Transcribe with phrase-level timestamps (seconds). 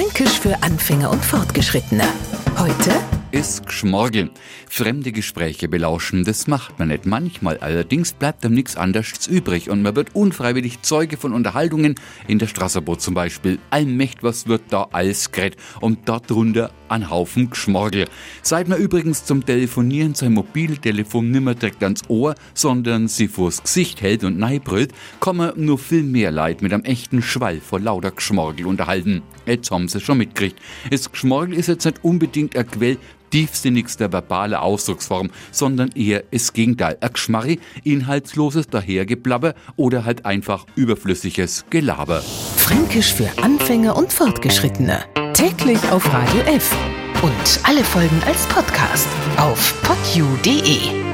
[0.00, 2.04] Fränkisch für Anfänger und Fortgeschrittene.
[2.56, 2.90] Heute
[3.32, 4.30] ist Gschmorgel.
[4.66, 7.04] Fremde Gespräche belauschen, das macht man nicht.
[7.04, 12.38] Manchmal allerdings bleibt einem nichts anderes übrig und man wird unfreiwillig Zeuge von Unterhaltungen in
[12.38, 13.58] der Strasserboot zum Beispiel.
[13.68, 16.30] Allmächt, was wird da alles gerät und dort
[16.90, 18.06] ein Haufen Gschmorgel.
[18.42, 24.02] Seit man übrigens zum Telefonieren sein Mobiltelefon nimmer direkt ans Ohr, sondern sie vors Gesicht
[24.02, 28.10] hält und neibrüllt, kann man nur viel mehr Leid mit einem echten Schwall vor lauter
[28.10, 29.22] Gschmorgel unterhalten.
[29.46, 30.58] Jetzt haben sie schon mitgekriegt.
[30.90, 32.98] Das Gschmorgel ist jetzt nicht unbedingt ein Quell
[33.30, 36.98] tiefsinnigster verbale Ausdrucksform, sondern eher das Gegenteil.
[37.00, 42.22] Ein Geschmarri, inhaltsloses Dahergeblabber oder halt einfach überflüssiges Gelaber.
[42.56, 45.04] Fränkisch für Anfänger und Fortgeschrittene.
[45.40, 46.70] Täglich auf Radio F.
[47.22, 49.08] Und alle Folgen als Podcast
[49.38, 51.09] auf podu.de.